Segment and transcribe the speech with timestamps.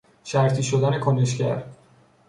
[0.23, 1.63] شرطی شدن کنشگر